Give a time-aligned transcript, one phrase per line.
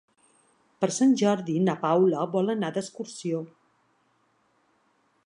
[0.83, 3.43] Per Sant Jordi na Paula vol anar d'excursió.